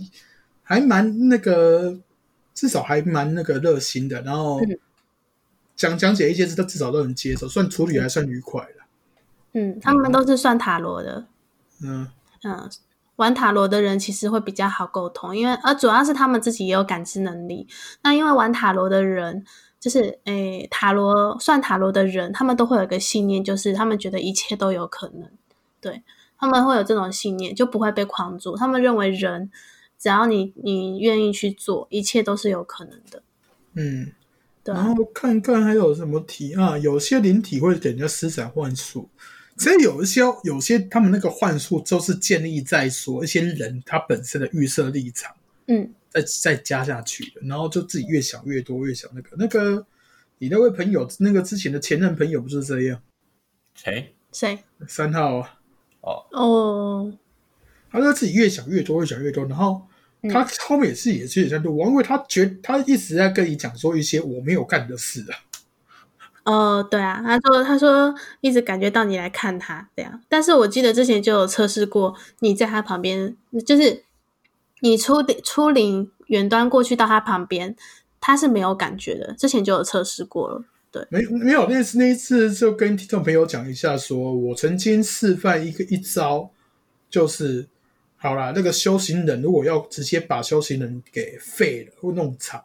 [0.63, 1.97] 还蛮那个，
[2.53, 4.59] 至少还蛮那个热心的，然后。
[5.75, 8.81] 讲讲解一些，他至少都能接受，算处理还算愉快的。
[9.53, 11.27] 嗯，他们都是算塔罗的。
[11.83, 12.07] 嗯
[12.43, 12.69] 嗯，
[13.17, 17.67] 玩塔罗的人其实会比较好沟通，因为呃主要是他们自己也有感知能力。
[18.03, 19.43] 那因为玩塔罗的人，
[19.79, 25.29] 就是诶，塔罗算塔罗的人，他们都会有一个信念，就是他们觉得一切都有可能。
[25.79, 26.03] 对
[26.37, 28.55] 他们会有这种信念，就不会被框住。
[28.55, 29.49] 他们认为人
[29.97, 33.23] 只要你你愿意去做，一切都是有可能的。
[33.73, 34.11] 嗯。
[34.63, 36.77] 然后看看还有什么题啊？
[36.77, 39.09] 有些灵体会给人家施展幻术，
[39.57, 49.85] 其实有一些有些他们那个幻术就是建立在说一些人他本身的预设立场，嗯，再再加下去的，然后就自己越想越多，越想那个那个
[50.37, 53.01] 你那位朋友，那个之前的前任朋友不是这样？
[53.73, 54.13] 谁？
[54.31, 54.59] 谁？
[54.87, 55.49] 三号啊，
[56.31, 57.11] 哦，
[57.89, 59.81] 他说自己越想越多，越想越多，然后
[60.29, 65.39] 他后面也是也是也在录，因为他觉他一直在跟你讲说一些我没有干的事啊。
[66.47, 74.03] 哦，对啊，他说他说一直感觉到你来看他这样，但是我记得之前就有测试过，你在他旁边，就是
[74.79, 77.75] 你出出灵远端过去到他旁边，
[78.21, 80.63] 他是没有感觉的，之前就有测试过了。
[80.89, 86.49] 对，没没有那次那一次就跟听众朋友讲一下说我曾经示范一个一招，
[87.09, 87.67] 就是
[88.15, 92.63] 好啦，那个修行人如果要直接把修行人给废了或弄惨。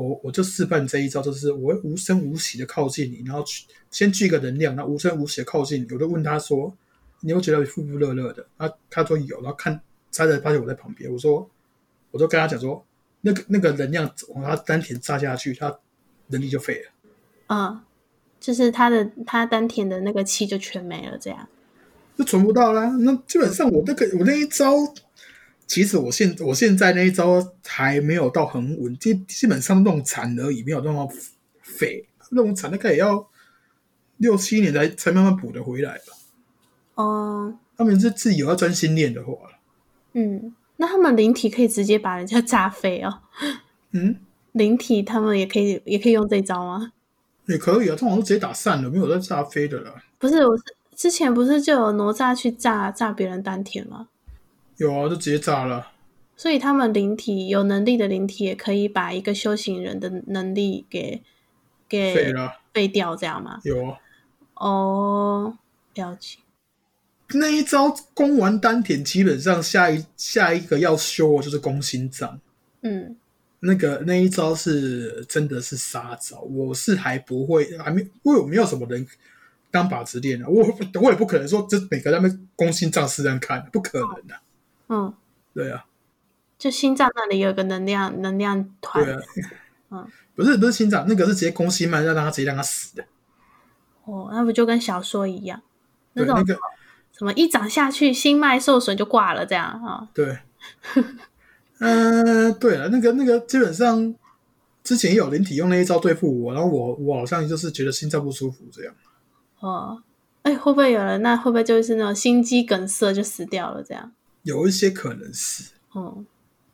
[0.00, 3.44] 我我就示范这一招，就是我会无声无息的靠近你，然后
[3.90, 5.92] 先聚个能量，然后无声无息的靠近你。
[5.92, 6.72] 我就问他说
[7.20, 9.80] ：“你有觉得富富乐乐的？”他他说有，然后看
[10.12, 11.10] 他才发现我在旁边。
[11.12, 11.50] 我说，
[12.12, 12.84] 我就跟他讲说，
[13.22, 15.76] 那个那个能量往他丹田炸下去，他
[16.28, 16.90] 能力就废了。
[17.48, 17.80] 嗯，
[18.38, 21.48] 就是他的他丹田的那个气就全没了，这样
[22.16, 22.86] 就存不到啦。
[23.00, 24.76] 那基本上我那个我那一招。
[25.68, 31.08] 其实我现我现在那一招还没有到很稳，基基本上弄残而已，没有弄到
[31.62, 32.08] 废。
[32.30, 33.28] 弄残大概也要
[34.16, 36.04] 六七年才才慢慢补得回来吧。
[36.94, 39.32] 哦，他们是自己有要专心练的话，
[40.14, 43.20] 嗯，那他们灵体可以直接把人家炸飞哦。
[43.92, 44.16] 嗯，
[44.52, 46.92] 灵体他们也可以也可以用这招吗？
[47.46, 49.94] 也可以啊，通常都直接打散了，没有在炸飞的了。
[50.18, 50.64] 不是，我是
[50.96, 54.08] 之前不是就有哪吒去炸炸别人丹田吗？
[54.78, 55.92] 有啊，就直接炸了。
[56.36, 61.20] 所以他们灵体有能力的灵体也可以把一个修行人的能力给
[61.88, 63.60] 给废了、废掉，这样吗？
[63.64, 63.98] 有啊。
[64.54, 65.58] 哦，
[65.94, 66.38] 了解。
[67.34, 72.40] 那一招攻完丹田，基本上下一下一个要修的就是攻心脏。
[72.82, 73.16] 嗯，
[73.60, 79.06] 那个那一招是真的是杀招，我是还不会，还没因为我有没有什么人
[79.70, 80.46] 当靶子练啊？
[80.48, 80.64] 我
[81.02, 84.34] 我也不可能说，这每个他们攻心脏试人看，不可能的。
[84.88, 85.14] 嗯，
[85.54, 85.84] 对啊，
[86.58, 89.20] 就心脏那里有个能量能量团，对啊，
[89.90, 93.04] 嗯， 不是不是心脏，那个是直接攻心脉，让他直接让他死的。
[94.04, 95.62] 哦，那不就跟小说一样，
[96.14, 96.56] 那种个
[97.12, 100.08] 什么一掌下去，心脉受损就挂了，这样啊？
[100.14, 100.38] 对，
[101.78, 104.14] 嗯， 对了，那个那个基本上
[104.82, 108.94] 之前有灵体用那一招对付我，然后我我好像就是觉得心脏不舒服这样。
[109.60, 110.02] 哦。
[110.42, 111.20] 哎，会不会有人？
[111.20, 113.82] 那会不会就是那种心肌梗塞就死掉了？
[113.82, 114.12] 这样
[114.48, 115.64] 有一些可能是。
[115.92, 116.24] 哦，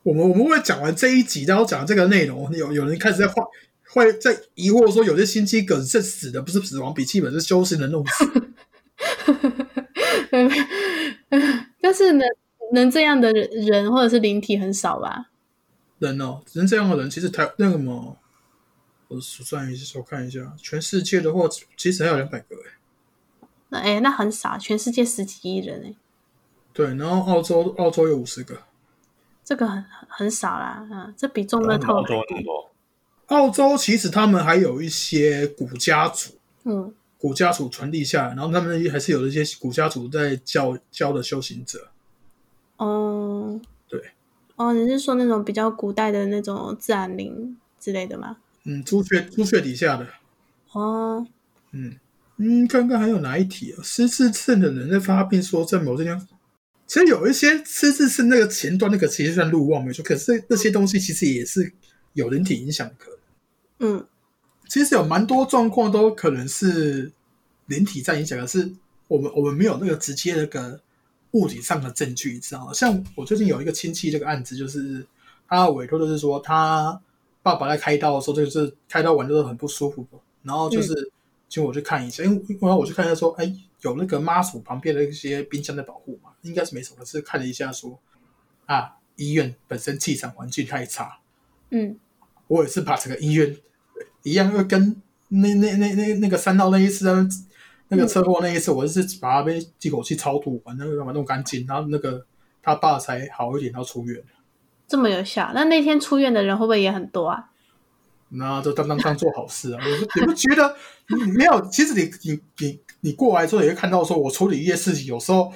[0.04, 3.42] 我们我们会讲完这一集，然后讲这个内容，有有人开始在画，
[3.88, 8.30] 会在疑惑说，有些心肌梗是死的不是死亡笔记本，是修行的弄死。
[11.80, 12.26] 但是能
[12.72, 15.30] 能这样的人或者是灵体很少吧？
[15.98, 18.16] 人哦，能这样的人其实台那个么，
[19.08, 22.70] 我算一下，我看一下，全世界的话，其实还有两百个哎。
[23.70, 25.94] 那哎，那很少，全世界十几亿人哎。
[26.74, 28.58] 对，然后澳洲澳洲有五十个，
[29.44, 32.70] 这个很很少啦，嗯，这比中乐透澳洲很多。
[33.26, 36.34] 澳洲其实他们还有一些古家族，
[36.64, 41.88] 嗯，古家族传递下来，然后他们还是有一些古家族在教教的修行者。
[42.76, 44.10] 哦，对，
[44.56, 48.36] 哦，你是说那种比较古代的那种自然灵之类的吗？
[48.64, 50.06] 嗯，朱雀朱雀底下的。
[50.72, 51.24] 哦，
[51.70, 51.96] 嗯。
[52.36, 53.78] 嗯，刚刚还有哪一题啊？
[53.84, 56.26] 失智症的人在发病，说在某些地方，
[56.86, 61.72] 其实有一些失智症那个前端那个其实算路望没错，可是那些东西其实也是
[62.12, 63.18] 有人体影响的可能。
[63.78, 64.06] 嗯，
[64.68, 67.10] 其实有蛮多状况都可能是
[67.66, 68.70] 人体在影响，可是
[69.08, 70.80] 我们我们没有那个直接那个
[71.32, 72.72] 物理上的证据，你知道吗？
[72.72, 75.06] 像我最近有一个亲戚这个案子，就是
[75.48, 77.00] 他委托就是说他
[77.42, 80.06] 爸爸在开刀的时候，就是开刀完就是很不舒服，
[80.42, 81.10] 然后就是。
[81.46, 86.96] 请我去看一下，因为然后我去看一下，说，哎，有那个妈祖旁边的一些冰箱的保护嘛，应该是没什么。
[87.00, 87.98] 可是看了一下，说，
[88.66, 91.18] 啊，医院本身气场环境太差。
[91.70, 91.98] 嗯，
[92.46, 93.56] 我也是把整个医院
[94.22, 97.06] 一样，又跟那那那那那个三道那一次，
[97.88, 102.24] 那个车祸那一次，我就是把他被一口气超度完，那个把弄干净，然后那个
[102.62, 104.22] 他爸才好一点，然后出院。
[104.86, 105.50] 这么有效？
[105.54, 107.50] 那那天出院的人会不会也很多啊？
[108.36, 109.80] 那就当当当做好事啊！
[110.16, 110.76] 你不觉得
[111.36, 111.68] 没有？
[111.70, 115.52] 其实你你你你过来之后也会看到，说我处理一些事情，有时候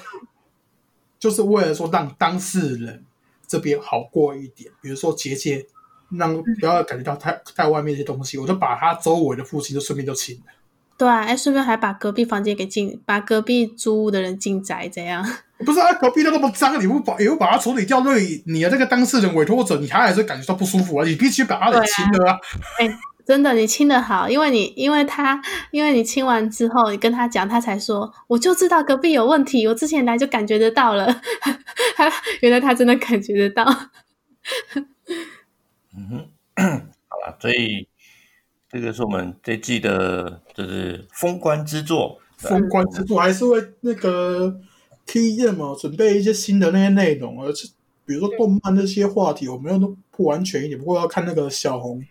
[1.19, 3.05] 就是为了说让当事人
[3.47, 4.71] 这边好过一点。
[4.81, 5.67] 比如说结界，
[6.11, 10.53] 让不要感觉到太太外面一些东西，我就把他周围的父亲就顺便就清了。
[10.97, 15.25] 对啊，哎，顺便还把隔壁房间给进，把隔壁租屋的人进宅，这样。
[15.65, 21.07] 不是啊，隔壁都那么脏，你不把，也不把它处理掉，对你的这个当事人委托者，你还还是感觉到不舒服啊？
[21.07, 22.39] 你必须把它给清了啊！
[22.79, 22.89] 哎，
[23.29, 25.39] 真的，你亲的好，因为你因为他
[25.71, 31.21] 因为你亲完之后，你跟他讲，他才说，我就知道隔壁有问题，我之前来就感觉得到了，
[32.41, 33.65] 原来他真的感觉得到。
[35.95, 36.25] 嗯
[36.57, 37.87] 哼，好了，所以
[38.71, 42.19] 这个是我们这季的，就是封关之作。
[42.39, 44.59] 封关之作还是会那个
[45.05, 47.69] T M 哦，准备一些新的那些内容，而且
[48.07, 52.03] 比如说动漫那些话题，我们要都不完全一点，不过要看那个小红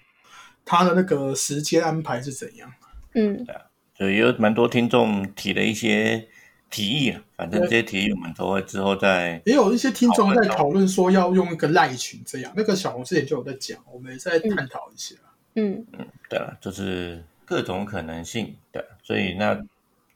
[0.67, 2.71] 他的那个时间安排是怎样。
[3.15, 3.61] 嗯，对啊，
[3.97, 6.27] 所以有蛮多听众提了一些
[6.69, 9.41] 提议，反正这些提议我们都会之后再。
[9.45, 15.15] 也有一些听众在讨论说要用一个赖群这样，那个小红之前就有在讲，我们也在探讨一下。
[15.55, 19.59] 嗯嗯，对了，就是各种可能性，对，所以那。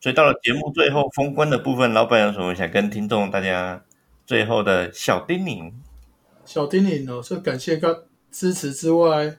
[0.03, 3.85] 所以到了节目最后封关的部分，老板有什么想跟听众大家
[4.25, 5.71] 最后的小叮咛？
[6.43, 9.37] 小叮咛呢，是感谢个支持之外，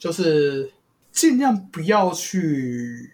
[0.00, 0.72] 就是
[1.12, 3.12] 尽量不要去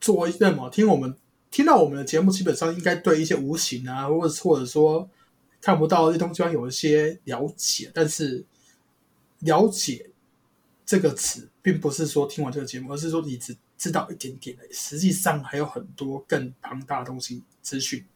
[0.00, 0.70] 做什么。
[0.70, 1.14] 听我们
[1.50, 5.10] 听到我们的节目，基本上应该对一些无形啊，或者或者说
[5.60, 7.90] 看不到的东西有一些了解。
[7.92, 8.42] 但是
[9.40, 10.08] 了解
[10.86, 13.54] 这个词，并不是说听完这个节目，而是说你只。
[13.78, 18.06] 知道一点点的，实际上还有很多更庞大的东西资讯，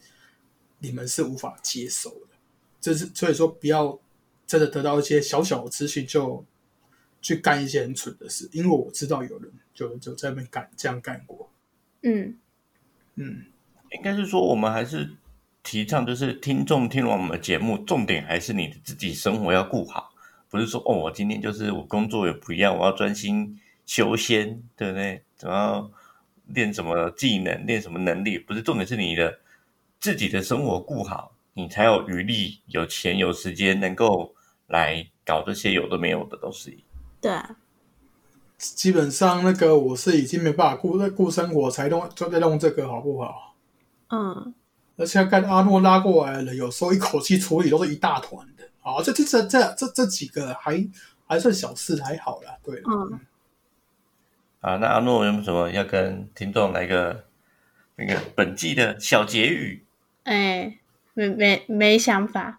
[0.79, 2.37] 你们是无法接受的。
[2.79, 3.99] 这是所以说，不要
[4.45, 6.45] 真的得到一些小小的资讯就
[7.21, 11.49] 去干一些很蠢的事，因为我知道有人就就在那边干这样干过。
[12.03, 12.37] 嗯
[13.15, 13.45] 嗯，
[13.91, 15.09] 应该是说我们还是
[15.63, 20.13] 提倡，就是听众听完我们的节目，重点还是你自己生活要顾好，
[20.49, 25.23] 不是说哦，我今天就是我工作也不一样，我要专心修仙，对不对？
[25.35, 25.91] 怎么
[26.45, 28.37] 练什么技能，练什么能力？
[28.37, 29.39] 不是重点，是你的
[29.99, 34.33] 自己的生活顾好，你才有余力、有钱、有时间，能够
[34.67, 36.77] 来搞这些有的没有的都是。
[37.21, 37.31] 对，
[38.57, 43.55] 基本上那个我是已经没办法顾在顾生活，才弄就在弄这个，好不好？
[44.09, 44.53] 嗯。
[44.99, 48.63] 而且看阿诺拉过来了，有时候一口气处理都是一大团的。
[48.81, 50.87] 好，这这这这这这几个还
[51.27, 52.57] 还算小事，还好啦。
[52.63, 53.19] 对，嗯。
[54.61, 57.25] 啊，那阿诺有没有什么要跟听众来个
[57.95, 59.85] 那个本季的小结语？
[60.23, 60.79] 哎，
[61.13, 62.57] 没没没想法。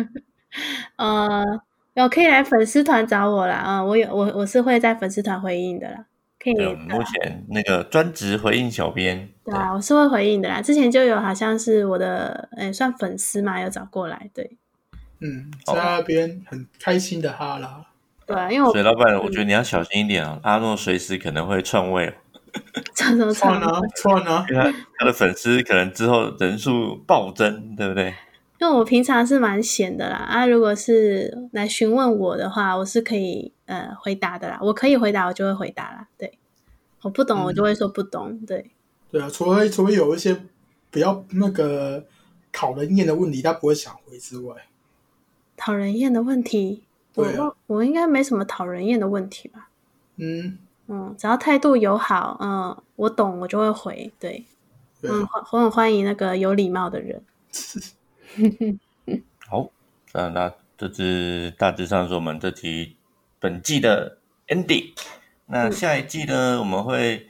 [0.96, 1.62] 呃，
[1.94, 3.54] 有可以来粉丝团找我啦。
[3.56, 6.04] 啊，我有我我是会在粉丝团回应的啦。
[6.38, 6.54] 可以。
[6.54, 9.28] 目前那个专职回应小编。
[9.44, 10.60] 对啊，我是会回应的啦。
[10.60, 14.28] 之前就有好像是我的，哎，算粉丝嘛，有找过来。
[14.34, 14.56] 对。
[15.20, 17.86] 嗯，在那边很开心的哈啦。
[18.26, 20.40] 对，因为我所以老板，我觉得你要小心一点啊！
[20.42, 22.12] 阿诺随时可能会篡位，
[22.96, 23.80] 篡什么篡啊？
[23.96, 24.44] 篡啊！
[24.48, 28.14] 他他的粉丝可能之后人数暴增，对不对？
[28.60, 36.08] 因为我平常是蛮闲的啦，啊，如果是来询问我的话，我是可以呃回答的啦，我可以回答，我就会回答啦。
[36.16, 36.38] 对，
[37.02, 38.38] 我不懂，我就会说不懂。
[38.46, 38.70] 对，
[39.10, 40.40] 对啊，除非除非有一些
[40.90, 42.06] 比较那个
[42.52, 44.54] 讨人厌的问题，他不会想回之外，
[45.56, 46.84] 讨人厌的问题。
[47.16, 49.68] 我我应该没什么讨人厌的问题吧？
[50.16, 54.12] 嗯嗯，只要态度友好，嗯，我懂我就会回。
[54.18, 54.44] 对，
[55.02, 57.22] 嗯，我很欢迎那个有礼貌的人。
[59.46, 59.70] 好，
[60.12, 62.96] 那那这是大致上是我们这集
[63.38, 64.18] 本季的
[64.48, 64.92] ending。
[65.46, 67.28] 那下一季呢，我们会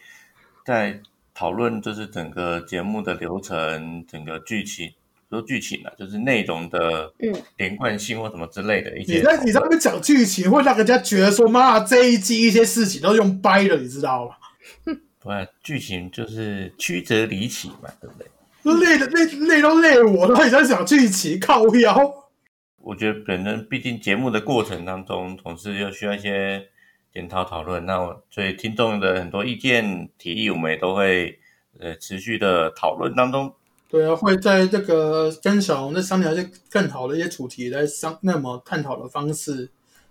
[0.65, 1.01] 在
[1.35, 4.93] 讨论就是整个节目的流程，整个剧情。
[5.31, 7.13] 说剧情啊，就是内容的
[7.57, 9.15] 连贯性或什么之类的一些。
[9.17, 14.37] 你在你在那边讲剧情，会让人家觉得说，妈，这一季一些事情都用掰了，你知道吗？
[15.19, 15.31] 不，
[15.61, 18.29] 剧情就是曲折离奇嘛，对不对？
[18.73, 22.31] 累的累累都累我了，你在讲剧情靠腰。
[22.79, 26.67] 我觉得本人毕竟节目的过程当中，总是又需要一些
[27.13, 27.87] 检讨讨论。
[27.87, 31.39] 那我所以听众的很多意见提议，我们也都会
[31.79, 33.53] 呃持续的讨论当中。
[33.89, 39.71] 对啊，会在这个跟小红在商量一些更好的一些主题来商那么探讨的方式，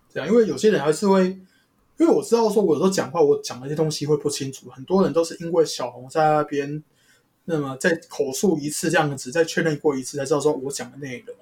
[0.10, 1.26] 这样，因为有些人还是会，
[1.98, 6.82] 因为我知道说，我有时候讲话我讲那些东西会不清楚，很多人都是因为小红在那边，
[7.46, 11.36] 那么再口述一次这样子，再确认过一次才知道说我讲的内容，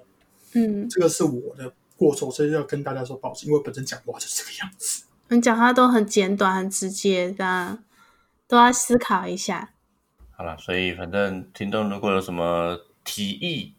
[0.54, 7.84] 嗯，这个是我的过错，所以要跟大家说抱歉，因为本身讲话就是这个样子，你讲话都很简短、很直接，这样
[8.48, 9.74] 都要思考一下。
[10.32, 13.74] 好了，所以反正听众如果有什么提议，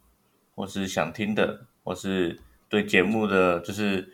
[0.55, 4.13] 或是想听的，或是对节目的就是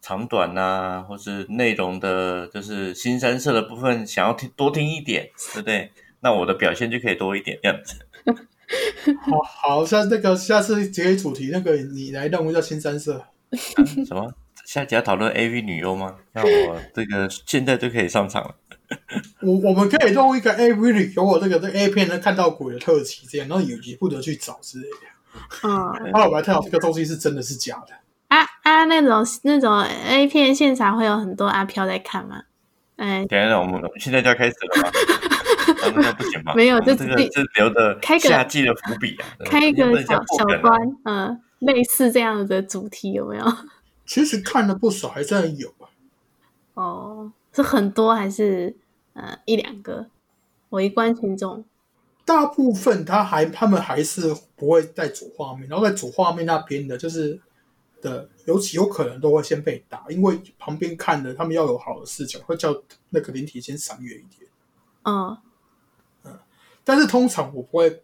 [0.00, 5.92] 长短呐，或是内容的，就是新三色的部分，想要听多听一点，对不对？
[6.24, 7.94] 那我的表现就可以多一点这样子。
[9.20, 13.22] 好 好，下那个下次结主题，那个你来弄一下新三色。
[14.06, 14.32] 什么
[14.64, 16.16] 下集要讨论 AV 女优吗？
[16.32, 18.54] 那我这个现在就可以上场了。
[19.42, 24.96] 我我们可以用一个 AV 女优我这个这 A 片能看到鬼的特辑，这样，然后也也不得去找之类的。
[25.68, 27.94] 嗯，后 来我还看到这个东西是真的是假的。
[28.28, 32.42] 啊啊，那种那种 A 片现场会有很多阿飘在看吗？
[32.96, 34.90] 哎，等一下，我们现在就要开始了吗？
[35.90, 36.54] 那不行吧？
[36.54, 40.60] 没有，就这个是留的开个夏季的伏笔啊，开一个小小关。
[40.60, 43.44] 关，嗯，类似这样的主题有没有？
[44.06, 45.88] 其实看了不少，还算有啊。
[46.74, 48.76] 哦，是很多还是
[49.14, 50.06] 呃一两个
[50.70, 51.64] 围观群众？
[52.26, 57.38] 大部分他还他们还是不会在主画面，然后在主画面那边的，就是
[58.00, 62.74] 的，尤其有可能都会先被打，因为旁边看的他们要有好的视角，会叫
[63.10, 64.50] 那个灵体先闪远一点。
[65.02, 65.36] 嗯嗯，
[66.84, 68.02] 但是通常我不会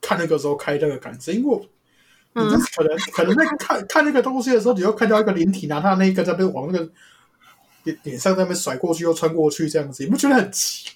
[0.00, 1.68] 看那个时候开那个杆子，因为
[2.34, 6.90] 你就可能 可能在看看那个东西的时候，你又看到一个灵体拿他那个在被往那个
[7.84, 10.90] 脸脸上那边甩过去又穿过去这样子，你不觉得很奇？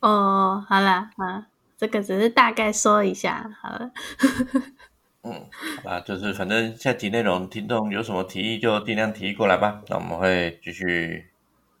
[0.00, 1.46] 哦，好啦，啊，
[1.78, 3.90] 这个只是大概说一下，好了。
[5.24, 5.32] 嗯，
[5.76, 11.26] 好吧，就是反正下集内容，听众有什么提议就尽量提议过来吧，那我们会继续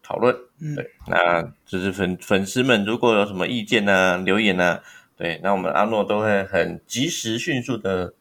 [0.02, 0.34] 讨论。
[0.60, 4.80] 嗯，对，那就是粉粉丝们如果有什么意见呢，留言呢，
[5.16, 8.14] 对，那我们阿诺都会很及时、迅速的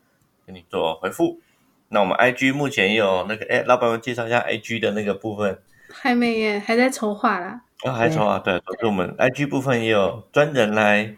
[0.45, 1.39] 给你做回复。
[1.89, 5.59] 那我们 IG 目前也有那个，哎，老板们介绍一下 IG 的那个部分。
[5.91, 7.61] 还没耶，还在筹划啦。
[7.83, 11.15] 啊，还筹划，对，可是我们 IG 部分也有专人来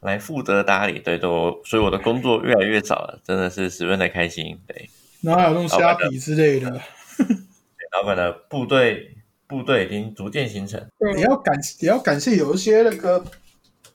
[0.00, 4.88] 来负责打理，对，都，所以我的工作越来越少了，真的是十分的开心，对。
[5.22, 6.80] 然后还有弄虾皮之类的。
[7.94, 9.16] 老板的部队
[9.46, 13.24] 部队已经逐渐形成，对，也要感也要感谢有一些那个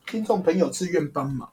[0.05, 1.51] 听众朋友自愿帮忙。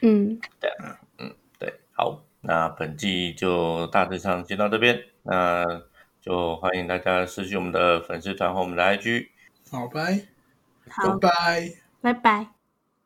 [0.00, 0.70] 嗯，对，
[1.18, 5.64] 嗯，对，好，那本季就大致上先到这边，那
[6.20, 9.28] 就欢迎大家私讯我们的粉丝团和我们的 IG。
[9.70, 10.26] 好，拜，
[10.86, 12.57] 拜，拜，拜拜。